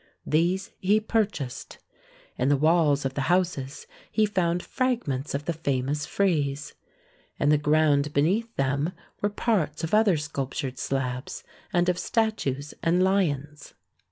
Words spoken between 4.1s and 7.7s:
he found fragments of the famous frieze. In the